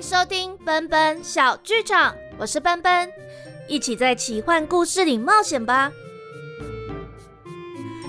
[0.00, 3.12] 收听奔奔小剧场，我是奔奔，
[3.68, 5.92] 一起在奇幻故事里冒险吧。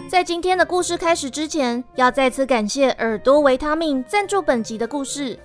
[0.10, 5.38] 在今天的故事开始之前，要再次感谢耳朵维他命赞助本集的故事。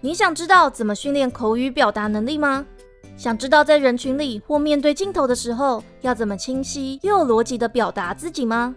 [0.00, 2.66] 你想知道怎么训练口语表达能力吗？
[3.16, 8.74] 想知道在人群里或面对镜头的时候，要怎么清晰又有逻辑的表达自己吗？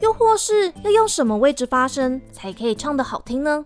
[0.00, 3.64] 又或是要用什么位置发声才可以唱得好听呢？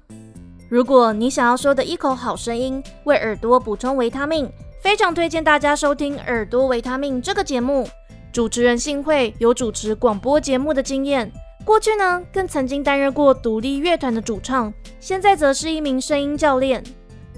[0.70, 4.48] 如果你想要说的一口好声音，为耳朵补充维他命，
[4.80, 7.88] 非常推荐大家收听《耳朵维他命》这个节目。
[8.32, 11.28] 主持人幸会有主持广播节目的经验，
[11.64, 16.80] 过去呢更曾经担任过独立乐团的主唱，现在则是一名声音教练。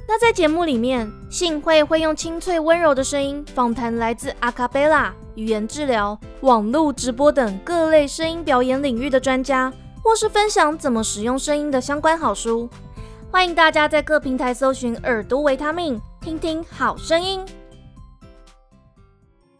[0.07, 9.73] 那在节目里面，幸会会用清脆温柔的声音访谈来自阿卡贝拉、语言治疗、网络直播等各类声音表演领域的专家，
[10.05, 12.69] 或是分享怎么使用声音的相关好书。
[13.33, 17.42] 欢迎大家在各平台搜寻“耳朵维他命”，听听好声音。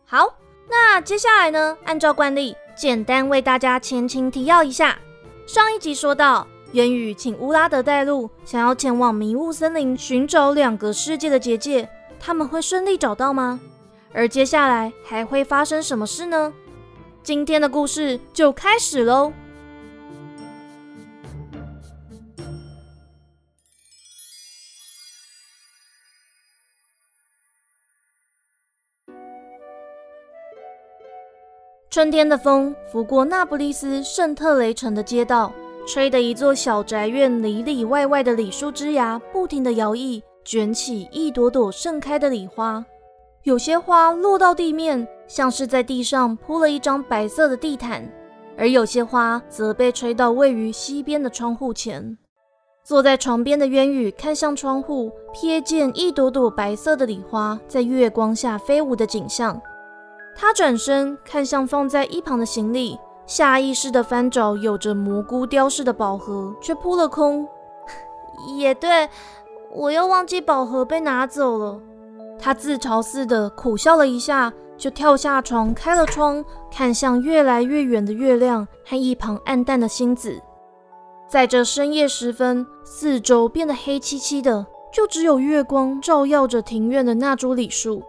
[0.05, 0.35] 好，
[0.69, 1.75] 那接下来呢？
[1.85, 4.99] 按照惯例，简单为大家前情提要一下。
[5.47, 6.47] 上一集说到。
[6.73, 11.89] 言语请乌拉德带路，想要前往迷雾森林寻找两个世界的结界，
[12.21, 13.59] 他们会顺利找到吗？
[14.13, 16.53] 而接下来还会发生什么事呢？
[17.23, 19.33] 今天的故事就开始喽！
[31.93, 35.53] 春天的风拂过那不勒斯圣特雷城的街道。
[35.87, 42.83] 吹得一座小宅院里里外外的李树枝芽不停地摇曳，卷起一朵朵盛开的礼花。
[43.43, 48.05] 有些花落到地面，像是在地上铺了一张白色的地毯；
[48.57, 52.17] 而有些花则被吹到位于西边的窗户前。
[52.83, 59.61] 坐在床边的渊羽看向窗户，瞥见一朵朵白色的礼花在月光下飞舞的景象。
[60.35, 62.99] 他转身看向放在一旁的行李。
[63.25, 67.49] 下意识的翻找有着蘑菇雕饰的宝盒，却扑了空。
[68.59, 69.09] 也对，
[69.73, 71.81] 我又忘记宝盒被拿走了。
[72.39, 80.43] 他自嘲似的苦笑了一下，就跳下床，开了窗，看向越来越远的月亮和一旁暗淡的星子。
[81.29, 88.03] 在这深夜时分，四周变得黑漆漆的，就只有月光照耀着庭院的那株李树。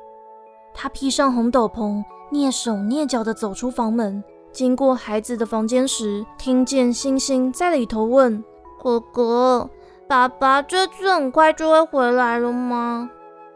[0.74, 4.24] 他披上红斗篷，蹑手蹑脚地走出房门。
[4.52, 8.44] 经过孩子的房间时，听见星星在里头问
[8.82, 9.70] ：“哥哥，
[10.08, 13.10] 爸爸这次很快就会回来了吗？”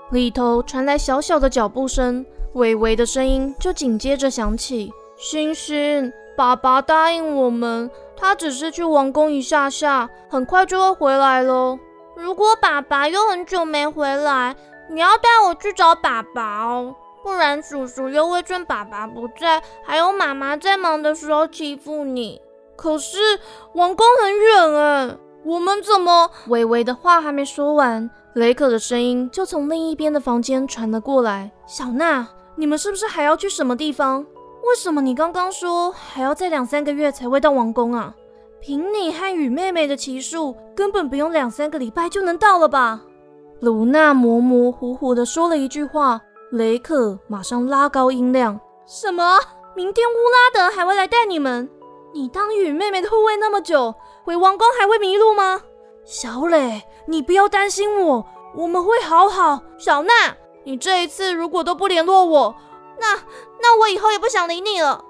[0.09, 11.77] 里头传来小小的脚步声，微微的声音就紧接着响起：“星星，爸爸答应我们，他只是去王宫一下下，很快就会回来了。
[12.15, 14.55] 如果爸爸又很久没回来，
[14.89, 16.95] 你要带我去找爸爸哦。”
[17.27, 22.41] 不然，叔叔又会趁爸爸不在，还有妈妈在忙的时候欺负你。
[22.77, 23.17] 可是
[23.73, 26.31] 王宫很远哎，我们怎么……
[26.47, 34.25] 微微的话还没说完，雷可的声音就从另一边的房间传了过来：“小娜，你们是不是还要去什么地方？
[34.63, 38.15] 为什么你刚刚说还要再两三个月才会到王宫啊？
[38.61, 43.01] 凭你和雨妹妹的骑术，根本不用两三个礼拜就能到了吧？”
[43.59, 46.21] 卢娜模模糊糊的说了一句话。
[46.51, 49.37] 雷克马上拉高音量：“什么？
[49.75, 51.69] 明天乌拉德还会来带你们？
[52.13, 53.93] 你当雨妹妹的护卫那么久，
[54.23, 55.61] 回王宫还会迷路吗？”
[56.05, 58.25] 小磊，你不要担心我，
[58.55, 59.61] 我们会好好。
[59.77, 60.13] 小娜，
[60.63, 62.55] 你这一次如果都不联络我，
[62.97, 63.15] 那
[63.61, 65.03] 那我以后也不想理你了。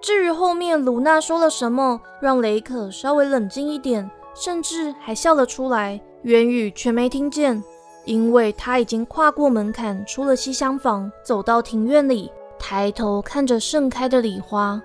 [0.00, 7.62] 至于后面鲁娜说了什么，让雷克稍微冷静一点，甚至还笑了出来，元宇却没听见。
[8.08, 14.80] 因为他已经跨过门槛，出了西厢房，走到庭院里，抬头看着盛开的礼花。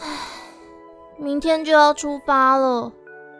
[0.00, 0.08] 唉，
[1.16, 2.90] 明天就要出发了。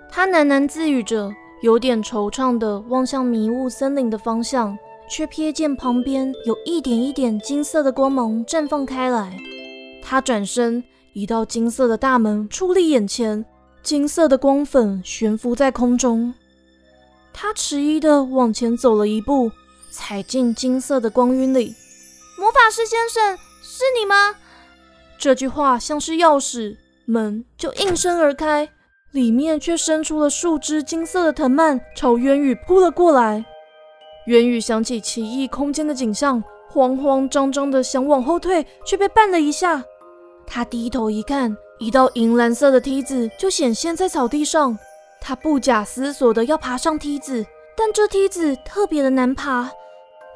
[0.09, 4.79] 他喃喃自语着，有点惆怅地望向迷雾森林的方向，
[5.11, 9.37] 却瞥见旁边有一点一点金色的光芒绽放开来。
[10.01, 13.45] 他转身，一道金色的大门矗立眼前，
[13.83, 16.33] 金色的光粉悬浮在空中。
[17.35, 19.51] 他迟疑地往前走了一步，
[19.91, 21.75] 踩进金色的光晕里。
[22.39, 24.37] 魔法师先生，是你吗？
[25.19, 28.69] 这句话像是钥匙，门就应声而开，
[29.11, 33.45] 里面却伸出了数只金色的藤蔓，朝渊羽扑了过来。
[34.27, 39.85] 渊羽想起奇异空间的景象，慌慌张张的想往后退，却被绊了一下。
[40.47, 44.79] 他低头一看，一道银蓝色的梯子就显现在草地上。
[45.27, 49.71] 他不假思索的要爬上梯子，但这梯子特别的难爬。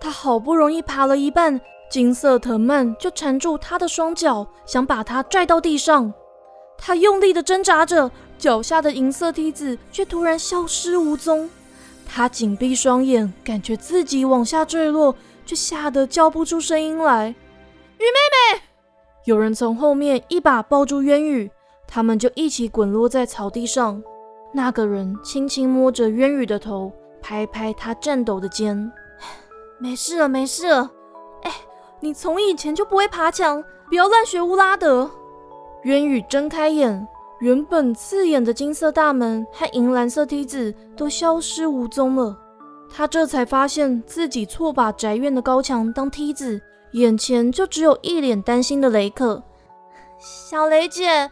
[0.01, 6.15] 他好不容易爬了一半，金色藤蔓就缠住他的双脚，想把他拽到地上。
[6.79, 11.51] 他用力的挣扎着，脚下的银色梯子却突然消失无踪。
[12.07, 15.15] 他紧闭双眼，感觉自己往下坠落，
[15.45, 17.29] 却吓得叫不出声音来。
[17.29, 18.63] 雨妹妹，
[19.27, 21.51] 有人从后面一把抱住渊雨，
[21.87, 24.03] 他们就一起滚落在草地上。
[24.53, 28.91] 那个人轻轻摸着渊羽的头，拍拍他颤抖的肩。
[29.79, 30.91] 没事了，没事了。
[31.43, 31.53] 哎，
[32.01, 35.11] 你从以前就不会爬墙，不要乱学乌拉德。
[35.85, 37.07] 渊羽睁开眼，
[37.41, 42.37] 原本刺眼的金色大门和银蓝色梯子都消失无踪了。
[42.91, 46.61] 他这才发现自己错把宅院的高墙当梯子，
[46.93, 49.43] 眼前就只有一脸担心的雷克。
[50.19, 51.31] 小雷姐，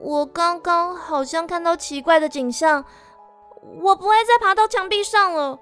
[0.00, 2.84] 我刚刚好像看到奇怪的景象，
[3.80, 5.58] 我不会再爬到墙壁上了。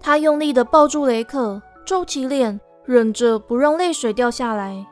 [0.00, 4.86] 他用力地抱住雷克，皱起脸，忍着不让泪水掉下来。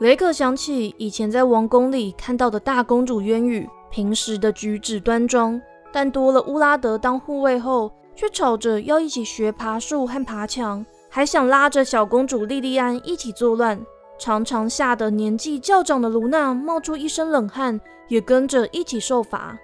[0.00, 5.58] 雷克想起以前在王宫里看到的大公主渊羽，平时的举止端庄，
[5.90, 13.80] 但多了乌拉德当护卫后，却吵着要一起学爬树和爬墙，还想拉着小公主莉莉安一起作乱，
[14.18, 19.56] 常常吓得年纪较长的卢娜冒出一身冷汗，也跟着一起受罚。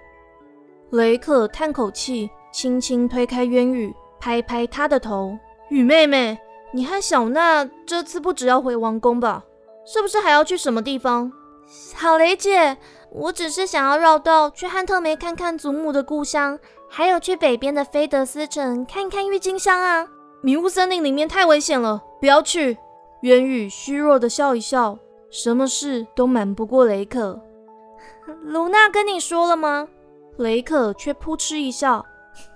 [0.91, 3.93] 雷克叹口气，轻轻推开渊羽。
[4.19, 6.39] 拍拍他的头，雨妹妹，
[6.71, 9.43] 你和小娜这次不只要回王宫吧？
[9.85, 11.29] 是不是还要去什么地方？
[11.67, 12.77] 小雷姐，
[13.11, 16.57] 我只是想要绕道去汉特梅看看祖母的故乡，
[16.89, 20.07] 还有去北边的菲德斯城看看郁金香啊。
[20.41, 22.77] 迷雾森林里面太危险了，不要去。
[23.23, 24.99] 渊宇虚弱的笑一笑，
[25.29, 27.39] 什么事都瞒不过雷可。
[28.43, 29.87] 卢娜跟你说了吗？
[30.35, 32.05] 雷可却扑哧一笑。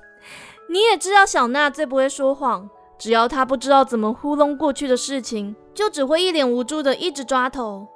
[0.69, 7.88] 你也知道小娜最不会说谎，只要她不知道怎么糊弄过去的事情，就只会一脸无助的一直抓头。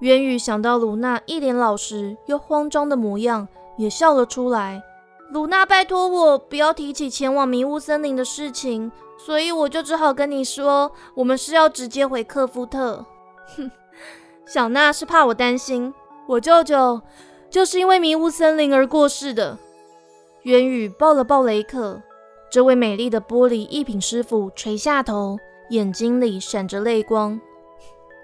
[0.00, 4.82] 渊宇想到卢娜一脸老实又慌张的模样，也笑了出来。
[5.30, 13.06] 鲁娜拜托我不要提起前往迷雾森林的事情，所以我就只好跟你说，我们是要直接回克夫特。
[13.56, 13.70] 哼，
[14.44, 15.94] 小娜是怕我担心，
[16.26, 17.00] 我舅舅
[17.48, 19.56] 就是因为迷雾森林而过世的。
[20.42, 22.02] 渊羽抱了抱雷克。
[22.50, 25.38] 这位美丽的玻璃艺品师傅垂下头，
[25.68, 27.40] 眼睛里闪着泪光。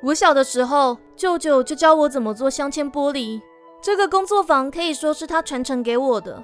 [0.03, 3.41] 我小的时候，舅舅就教我怎么做镶嵌玻璃。
[3.81, 6.43] 这个工作坊可以说是他传承给我的。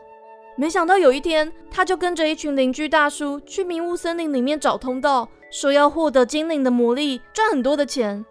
[0.55, 8.25] 没想到有一天，他就跟着一群邻居大叔去迷雾森林里面找通道，说要获得精灵的魔力，赚很多的钱。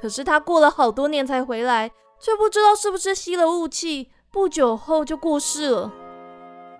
[0.00, 1.90] 可是他过了好多年才回来，
[2.20, 5.92] 却不知道是不是吸了雾气，不久后就过世了。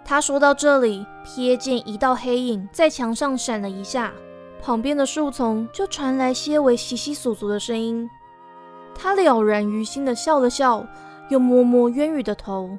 [0.05, 4.13] 他说到这里，瞥见一道黑影在墙上闪了一下，
[4.61, 8.11] 旁边的树丛就传来些微窸窸窣窣的声音。
[8.95, 10.87] 他了然于心的笑了笑，
[11.31, 12.77] 又摸摸渊羽的头：“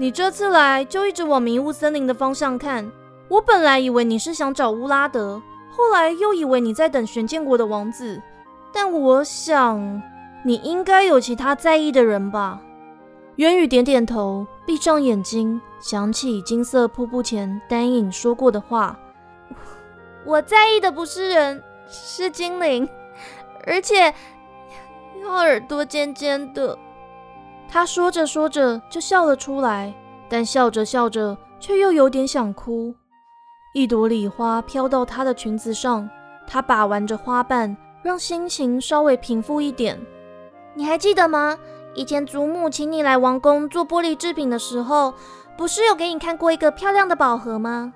[0.00, 2.90] 你这次来就一直往迷雾森林的方向看。
[3.28, 8.18] 我本来以为你是想找乌拉德，后来又以为你在等玄剑国的王子。
[8.72, 10.02] 但我想，
[10.42, 12.62] 你应该有其他在意的人吧？”
[13.36, 15.60] 渊羽点点头，闭上眼睛。
[15.80, 18.98] 想起金色瀑布前丹影说过的话，
[20.24, 22.88] 我在意的不是人，是精灵，
[23.66, 24.14] 而且
[25.22, 26.78] 要耳朵尖尖的。
[27.72, 29.94] 他说着说着就笑了出来，
[30.28, 32.92] 但笑着笑着却又有点想哭。
[33.72, 36.10] 一朵礼花飘到她的裙子上，
[36.48, 39.96] 她把玩着花瓣，让心情稍微平复一点。
[40.74, 41.56] 你还记得吗？
[41.94, 45.14] 以前祖母请你来王宫做玻璃制品的时候。
[45.56, 47.92] 不是有给你看过一个漂亮的宝盒吗？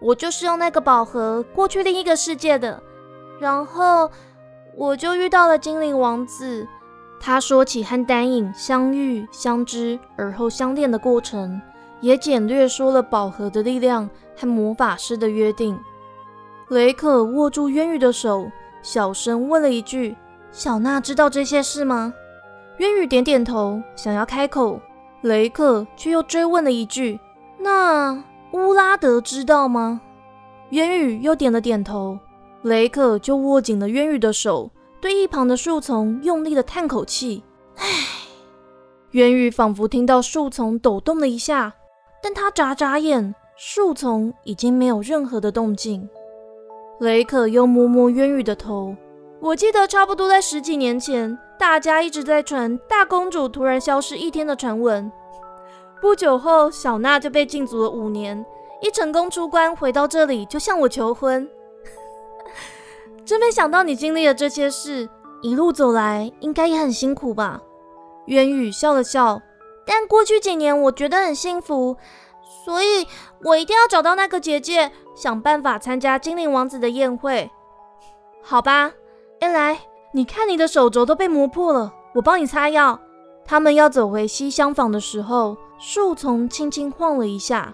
[0.00, 2.80] 我就是用那个宝盒过去另一个世界的，
[3.40, 4.08] 然后
[4.76, 6.68] 我就遇到了精灵王子。
[7.22, 11.60] 他说起和丹影相遇、相知，而后相恋的过程，
[12.00, 15.78] 也简略说了宝盒的力量和魔法师的约定。
[16.70, 18.50] 雷可握住渊羽的手，
[18.80, 20.16] 小声问了一句
[20.50, 22.14] ：“小娜知道这些事吗？”
[22.78, 24.80] 渊羽点点头，想要开口。
[25.20, 27.20] 雷克却又追问了一句
[27.60, 30.00] ：“那乌拉德知道吗？”
[30.70, 32.18] 渊羽又点了点头。
[32.62, 37.42] 雷克就握紧了渊羽的手，对一旁的树丛用力的叹口气
[37.76, 37.86] ：“唉。”
[39.12, 41.72] 渊宇仿佛听到树丛抖动了一下，
[42.22, 46.08] 但他眨眨眼，树丛已经没有任何的动静。
[47.00, 48.94] 雷可又摸摸渊宇的头
[49.40, 55.12] ：“我记得差不多在十几年前。”大家一直在传大公主突然消失一天的传闻。
[56.00, 58.42] 不久后，小娜就被禁足了五年，
[58.80, 61.46] 一成功出关回到这里就向我求婚。
[63.30, 65.08] 真没想到你经历了这些事，
[65.40, 67.62] 一路走来应该也很辛苦吧？
[68.26, 69.40] 渊宇笑了笑，
[69.86, 71.96] 但过去几年我觉得很幸福，
[72.64, 73.06] 所以
[73.44, 77.48] 我一定要找到那个结界，想办法参加精灵王子的宴会。
[78.42, 78.90] 好吧，
[79.40, 79.78] 一来，
[80.12, 82.98] 你看你的手肘都被磨破了，我帮你擦药。
[83.44, 87.72] 他们要走回西厢房的时候，树丛轻轻晃了一下。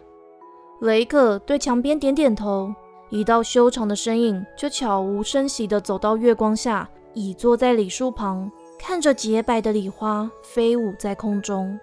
[0.82, 2.74] 雷克对墙边点点头，
[3.08, 11.78] 一道修长的身影就悄无声息地走到月光下，倚坐在李树旁，看着洁白的礼花飞舞在空中。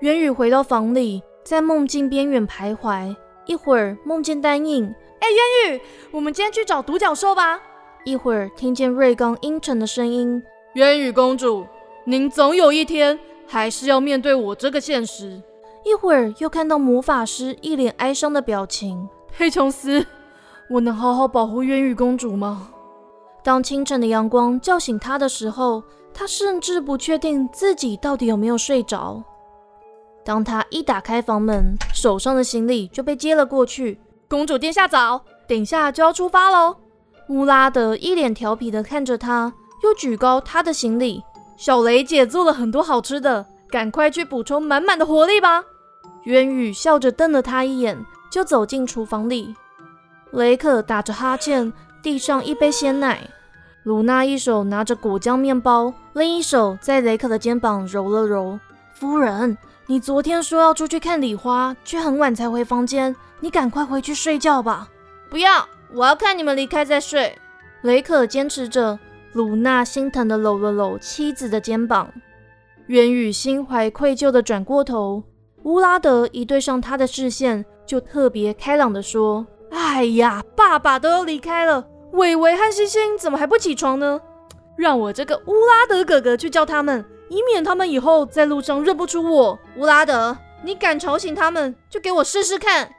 [0.00, 3.14] 元宇回到房里，在梦境边缘徘徊，
[3.46, 4.86] 一会儿梦见丹影，
[5.20, 5.28] 哎，
[5.68, 5.80] 元宇，
[6.10, 7.60] 我们今天去找独角兽吧。
[8.04, 11.66] 一会儿听见瑞刚阴沉的声音，元宇公主。
[12.04, 15.40] 您总有一天还是要面对我这个现实。
[15.84, 19.08] 一会儿又看到魔法师一脸哀伤的表情。
[19.34, 20.06] 佩琼斯，
[20.68, 22.68] 我能好好保护渊羽公主吗？
[23.42, 29.22] 当清晨的阳光叫醒他的时候，他甚至不确定自己到底有没有睡着。
[30.22, 33.98] 当他一打开房门，手上的行李就被接了过去。
[34.28, 36.76] 公主殿下早，等下就要出发喽。
[37.28, 41.22] 乌拉德一脸调皮的看着他，又举高他的行李。
[41.56, 45.64] 小雷姐做了很多好吃的，赶快去补充满满的活力吧。
[46.24, 47.98] 渊宇笑着瞪了他一眼，
[48.32, 49.54] 就走进厨房里。
[50.30, 51.70] 雷克打着哈欠，
[52.02, 53.20] 递上一杯鲜奶。
[53.82, 58.58] 鲁娜一手拿着果酱面包，另一手在雷克的肩膀揉了揉。
[58.94, 64.88] 夫人，你昨天说要出去看礼花，却很晚才回房间，你赶快回去睡觉吧。
[65.28, 67.38] 不要，我要看你们离开再睡。
[67.82, 68.98] 雷克坚持着。
[69.34, 72.10] 鲁娜心疼地搂了搂妻子的肩膀，
[72.86, 75.22] 元宇心怀愧疚地转过头。
[75.62, 84.20] 乌拉德一对上他的视线，就特别开朗地说：“哎呀，爸爸都要离开了，伟伟和星星怎么还不起床呢？
[84.76, 89.58] 让我这个乌拉德哥哥去叫他们，以免他们以后在路上认不出我。
[89.76, 92.90] 乌拉德，你敢吵醒他们，就给我试试看。”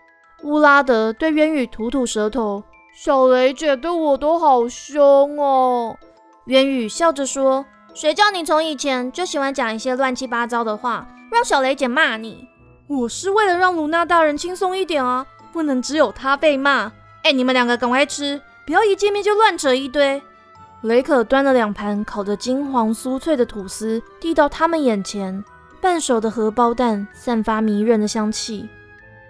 [0.44, 2.64] 乌拉德对渊宇吐吐舌头
[2.94, 5.98] ：“小雷姐对我都好凶哦。”
[6.46, 12.48] 渊宇笑着说：“谁叫你从以前就喜欢讲一些乱七八糟的话，让小雷姐骂你？
[12.88, 16.92] 我是为了让卢娜大人轻松一点啊，不能只有她被骂。
[17.24, 20.22] 哎，你们两个赶快吃，不要一见面就乱扯一堆。”
[20.84, 25.44] 雷可端了两盘烤得金黄酥脆的吐司，递到他们眼前。
[25.80, 28.70] 半熟的荷包蛋散发迷人的香气。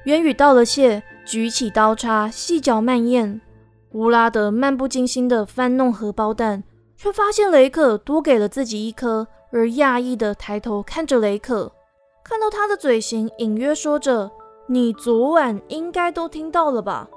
[0.06, 3.40] 元宇道了谢，举起刀叉细嚼慢咽。
[3.92, 6.64] 乌拉德漫不经心地翻弄荷包蛋。
[6.96, 11.70] 却发现雷可多给了自己一颗，而讶异的抬头看着雷可，
[12.34, 14.32] 看到他的嘴型隐约说着
[14.66, 17.08] ：“你昨晚应该都听到了吧？”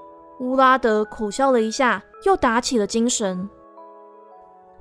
[0.41, 3.49] 乌拉德苦笑了一下，又打起了精神。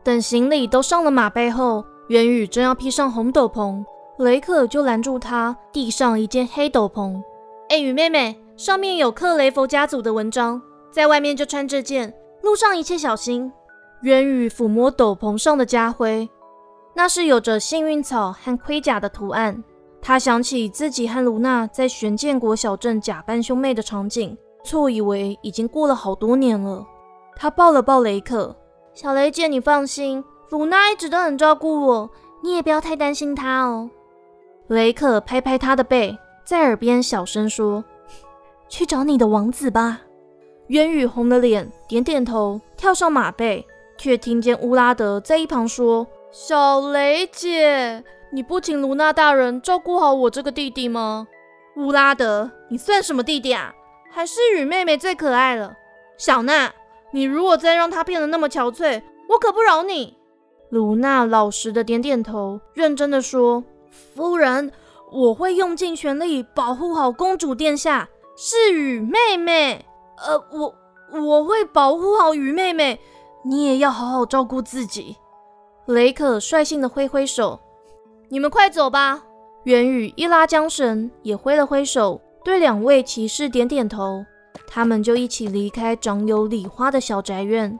[0.03, 3.81] 等行李都上了马背后，元宇正要披上红斗篷，
[4.17, 7.23] 雷克就拦住他，递上一件黑斗篷。
[7.71, 10.61] “哎，雨妹妹，上面有克雷佛家族的文章，
[10.91, 13.49] 在外面就穿这件，路上一切小心。”
[14.03, 16.29] 渊宇抚摸斗篷上的家徽，
[16.93, 19.63] 那是有着幸运草和盔甲的图案。
[20.07, 26.85] 他想起自己和卢娜在玄剑国小镇假扮兄妹的场景，错以为已经过了好多年了。
[27.35, 28.55] 他抱了抱雷克，
[28.93, 32.09] 小雷姐，你放心，卢娜一直都很照顾我，
[32.43, 33.89] 你也不要太担心她哦。
[34.67, 37.83] 雷克拍拍他的背，在耳边小声说
[38.69, 40.01] ：“去找你的王子吧。”
[40.69, 43.65] 渊羽红了脸，点点头，跳上马背。
[43.97, 48.03] 却听见乌拉德在一旁说：“小雷姐，
[48.35, 51.25] 你不请卢娜大人照顾好我这个弟弟吗？”
[51.77, 53.73] 乌拉德，你算什么弟弟啊？
[54.11, 55.73] 还是雨妹妹最可爱了。
[56.17, 56.69] 小娜，
[57.13, 60.17] 你如果再让她变得那么憔悴，我可不饶你。
[60.69, 63.63] 卢娜老实的点点头，认真的说
[64.13, 64.69] ：“夫人，
[65.13, 68.09] 我会用尽全力保护好公主殿下。
[68.35, 69.85] 是雨妹妹，
[70.17, 70.75] 呃，我
[71.21, 72.99] 我会保护好雨妹妹。”
[73.47, 75.15] 你也要好好照顾自己。
[75.85, 77.59] 雷可率性的挥挥手，
[78.35, 79.23] 你们快走吧。
[79.63, 84.25] 元宇一拉缰绳，也挥了挥手，对两位骑士点点头。
[84.67, 87.79] 他们就一起离开长有礼花的小宅院。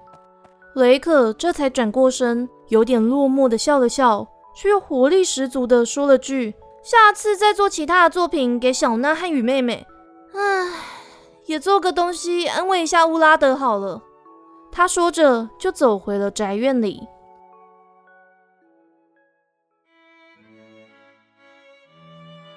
[0.76, 9.86] 雷可这才转过身，有点落寞的笑了笑，却又活力十足的说了句：“下次再做其他的作品给小娜和雨妹妹。
[10.34, 10.72] 唉，
[11.48, 14.02] 也做个东西安慰一下乌拉德好了。”
[14.72, 17.06] 他说着，就走回了宅院里。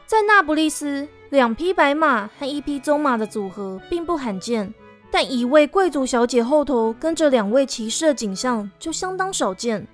[0.09, 4.73] 在那不勒斯，两匹白马和一匹棕马的组合并不罕见，
[5.11, 9.87] 但一位贵族小姐后头跟着两位骑士的景象就相当少见。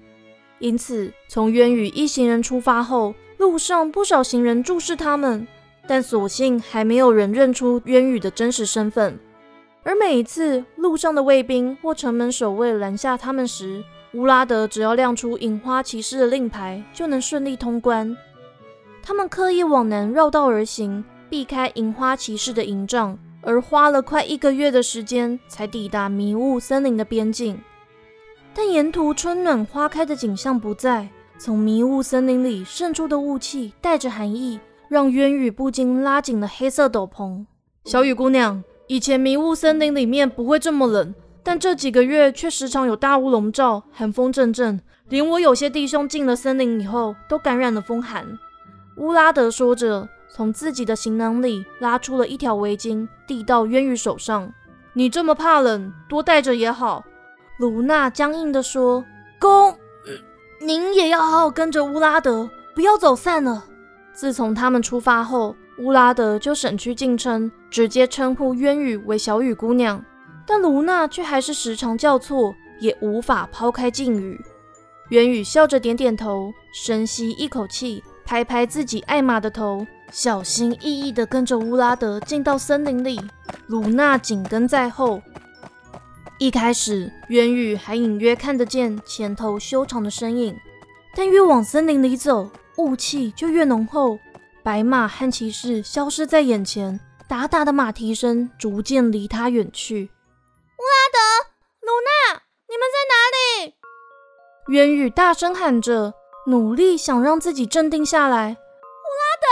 [0.61, 5.44] 因此，从渊羽一行人出发后，路上不少行人注视他们，
[5.85, 9.18] 但所幸还没有人认出渊羽的真实身份。
[9.83, 18.16] 而每一次路上的卫兵或城门守卫拦下他们时，乌拉德只要亮出引花骑士的令牌，就能顺利通关。
[19.06, 27.61] 他们刻意往南绕道而行，避开银花骑士的营帐，而花了快一个月的时间才抵达迷雾森林的边境。
[28.54, 31.06] 但沿途春暖花开的景象不在，
[31.37, 34.58] 从迷雾森林里渗出的雾气带着寒意，
[34.88, 37.44] 让渊羽不禁拉紧了黑色斗篷。
[37.84, 38.64] 小雨姑娘。
[38.87, 48.38] 以前迷雾森林里面不会这么冷，但这几个月却时常有大雾笼罩，寒风阵阵，连我有些弟兄进了森林以后都感染了风寒。
[48.96, 54.52] 乌拉德说着，从自己的行囊里拉出了一条围巾，递到渊羽手上。
[54.92, 57.04] 你这么怕冷，多带着也好。
[57.58, 59.04] 卢娜僵硬地说
[59.40, 59.76] ：“公，
[60.60, 63.64] 您也要好好跟着乌拉德，不要走散了。”
[64.14, 65.54] 自从他们出发后。
[65.78, 70.00] 乌拉德就省去敬称，直接称呼渊羽为小雨姑娘，
[70.46, 74.40] 但卢娜却还是时常叫错，也无法抛开敬语。
[75.08, 83.21] 渊羽笑着点点头，深吸一口气，拍拍自己爱马的头，小心翼翼地跟着乌拉德进到森林里。
[83.66, 85.23] 鲁娜紧跟在后。
[86.38, 90.57] 一开始，渊羽还隐约看得见前头修长的身影，
[91.14, 94.19] 但越往森林里走，雾气就越浓厚。
[94.62, 100.04] 白马和骑士消失在眼前，打打的马蹄声逐渐离他远去。
[100.04, 101.50] 乌拉德、
[101.83, 103.75] 鲁娜，你们在哪里？
[104.69, 106.14] 渊羽大声喊着，
[106.46, 108.50] 努力想让自己镇定下来。
[108.50, 109.46] 乌拉德、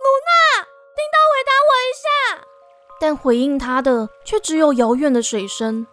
[0.00, 0.64] 鲁娜，
[0.94, 2.46] 听到回答我一下。
[3.00, 5.86] 但回应他的却只有遥远的水声。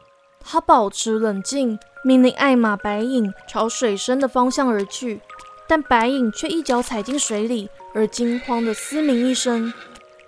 [0.43, 5.21] 他保持冷静，命令艾玛白影朝水声的方向而去，
[5.67, 7.69] 但白影却一脚踩进水里。
[7.93, 9.73] 而惊慌的嘶鸣一声，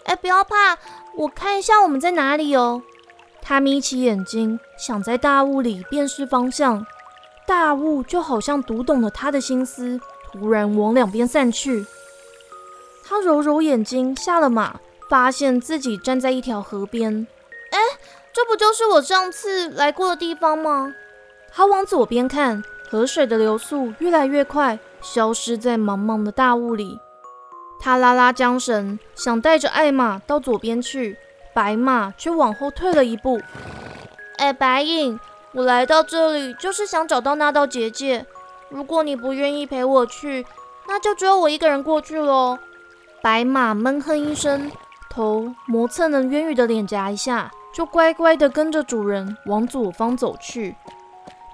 [0.04, 0.78] 哎，不要怕，
[1.16, 2.84] 我看一下我们在哪里哦。
[3.42, 6.86] 他眯起眼睛，想在大雾里辨识方向。
[7.46, 10.00] 大雾就好像读懂了他的心思，
[10.32, 11.86] 突然往两边散去。
[13.06, 14.80] 他揉揉眼睛，下了马，
[15.10, 17.28] 发现自己站在一条河边。
[17.72, 17.80] 哎，
[18.32, 20.94] 这不就是我上次来过的地方吗？
[21.52, 27.00] 他往左边看，河水的流速越来越快，消失在茫茫的大雾里。
[27.80, 31.18] 他拉拉缰绳，想带着艾玛到左边去，
[31.54, 33.42] 白马却往后退了一步。
[34.38, 35.20] 哎，白影，
[35.54, 38.26] 我来到这里就是想找到那道结界。
[38.70, 40.46] 如果你不愿意陪我去，
[40.88, 42.60] 那就只有我一个人过去喽。
[43.22, 44.72] 白马闷哼一声，
[45.10, 50.76] 头磨蹭了渊羽的脸颊一下，就乖乖地跟着主人往左方走去。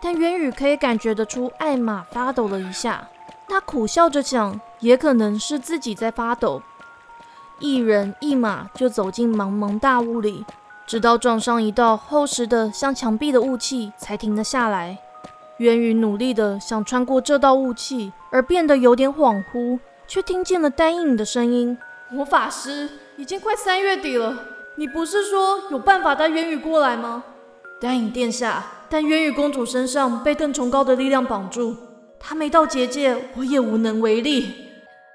[0.02, 3.08] 但渊羽可以感觉得出，艾玛发抖了一下。
[3.48, 4.60] 他苦笑着想。
[4.80, 6.62] 也可能是自己在发抖，
[7.60, 10.46] 一人一马就走进茫茫大雾里，
[10.90, 14.98] 直到撞上一道厚实的像墙壁的雾气，才停了下来。
[15.60, 21.78] 渊羽努力的想穿过这道雾气，而变得有点恍惚，却听见了丹影的声音
[22.10, 24.36] ：“魔法师，已经快三月底了，
[24.78, 27.24] 你不是说有办法带渊羽过来吗？”
[27.80, 31.78] 丹影殿下，但渊羽公主身上被更崇高的力量绑住，
[32.20, 34.52] 她没到结界，我也无能为力。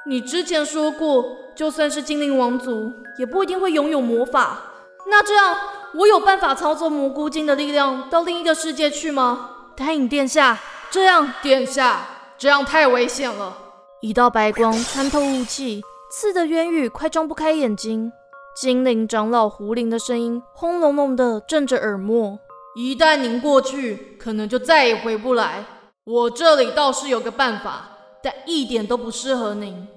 [0.07, 4.71] 你之前说过，就算是精灵王族，也不一定会拥有魔法。
[5.07, 5.57] 那这样，
[5.95, 9.51] 我有办法操作蘑菇精的力量到另一个世界去吗？
[9.77, 10.59] 太影殿下，
[10.91, 12.07] 这样，殿下，
[12.39, 13.57] 这样太危险了。
[14.01, 18.13] 一道白光穿透雾气，刺得渊羽快睁不开眼睛。
[18.57, 22.39] 精灵长老胡灵的声音轰隆隆的震着耳膜。
[22.77, 25.65] 一旦您过去，可能就再也回不来。
[26.05, 27.89] 我这里倒是有个办法，
[28.23, 29.89] 但一点都不适合您。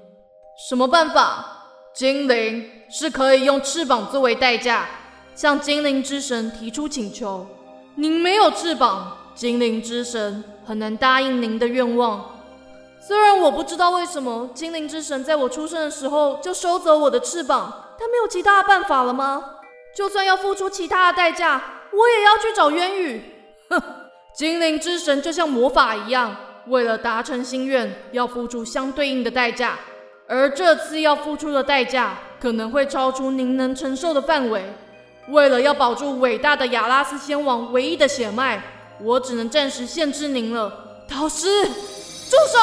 [0.69, 1.45] 什么办法？
[1.93, 4.85] 精灵是可以用翅膀作为代价，
[5.35, 7.45] 向精灵之神提出请求。
[7.95, 12.31] 您没有翅膀，精灵之神很难答应您的愿望。
[12.99, 19.43] 虽然我不知道为什么精灵之神在我出生的时候就收走我的翅膀，但没有其他的办法了吗？
[19.95, 23.21] 就算要付出其他的代价，我也要去找渊羽。
[23.69, 23.81] 哼，
[24.35, 26.35] 精灵之神就像魔法一样，
[26.67, 29.77] 为了达成心愿，要付出相对应的代价。
[30.27, 34.63] 而这次要付出的代价可能会超出您能承受的范围。
[35.29, 38.61] 为了要保住伟大的亚拉斯先王唯一的血脉，
[39.01, 40.71] 我只能暂时限制您了。
[41.09, 42.57] 导师，住手！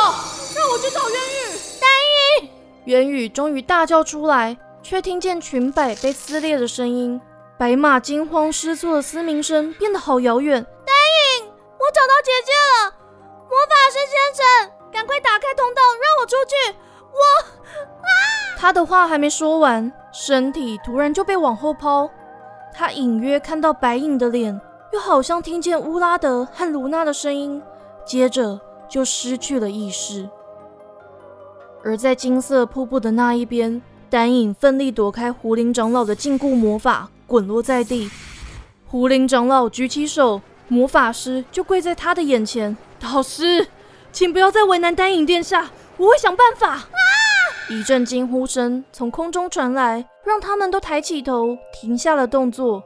[0.55, 1.59] 让我去找渊羽。
[1.81, 1.91] 丹
[2.43, 2.49] 羽，
[2.85, 7.21] 渊羽终于大叫出来，却听见裙摆被撕裂的声音，
[7.59, 10.63] 白马惊慌失措的嘶鸣声变得好遥远。
[10.63, 10.95] 丹
[11.43, 12.95] 羽，我找到姐姐了！
[13.49, 16.77] 魔法师先生，赶快打开通道，让我出去！
[17.13, 17.19] 我……
[18.01, 18.44] 啊！
[18.65, 22.09] 他的话还没说完，身体突然就被往后抛。
[22.73, 24.59] 他隐约看到白影的脸，
[24.91, 27.61] 又好像听见乌拉德和卢娜的声音，
[28.07, 30.27] 接着就失去了意识。
[31.85, 38.11] 而在金色瀑布的那一边，丹影奋力躲开胡林长老的禁锢魔法，滚落在地。
[38.87, 43.69] 胡林长老举起手，魔法师就跪在他的眼前：“导师，
[44.11, 46.89] 请不要再为难丹影殿下，我会想办法。”
[47.71, 52.83] 一阵惊呼声从空中传来，让他们都抬起头，停下了动作。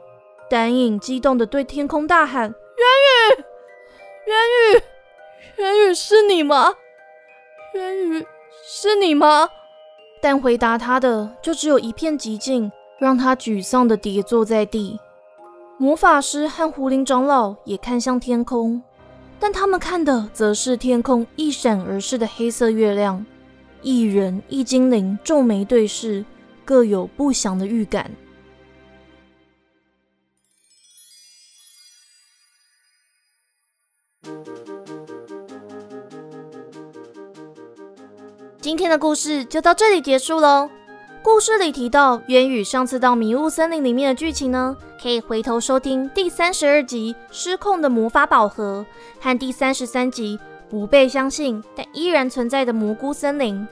[0.49, 2.43] 丹影激动地对天空大喊
[2.79, 3.43] ：“渊羽，
[4.27, 4.37] 渊
[4.77, 4.83] 羽，
[5.57, 6.73] 渊羽，是你吗？
[7.73, 8.25] 渊羽，
[8.65, 9.49] 是你吗？”
[10.21, 14.97] 但回答他的就只有一片寂静，让他沮丧地跌坐在地。
[15.77, 18.81] 魔法师和狐灵长老也看向天空，
[19.39, 23.25] 但他们看的则是天空一闪而逝的黑色月亮。
[23.81, 26.25] 一人一精灵皱眉对视，
[26.65, 28.11] 各有不祥的预感。
[38.61, 40.69] 今天的故事就到这里结束喽。
[41.23, 48.85] 故事里提到渊羽上次到迷雾森林里面的剧情呢，可以回头收听第三十二集《失控的魔法宝盒》
[49.23, 50.39] 和第三十三集。
[50.69, 53.67] 不被相信，但依然存在的蘑菇森林。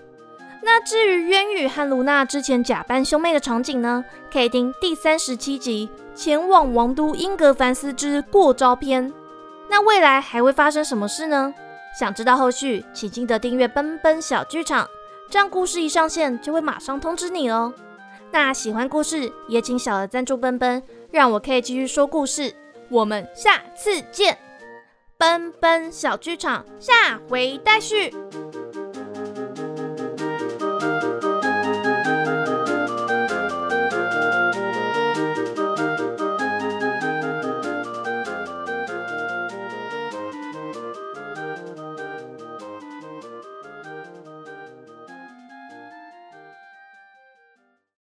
[0.63, 4.03] 那至于渊羽和卢娜之前假扮兄妹的场景呢？
[4.31, 9.10] 可以听第三十七集《前往王都英格凡斯之过招篇》。
[9.69, 11.53] 那未来还会发生什么事呢？
[11.97, 14.88] 想知道后续，请记得订阅奔奔小剧场，
[15.29, 17.73] 这样故事一上线就会马上通知你哦。
[18.31, 22.53] 那喜欢故事，也请小额赞助奔奔，让我可以继续说故事。
[22.89, 24.38] 我们下次见。
[25.17, 28.13] 奔奔小剧场，下回待续。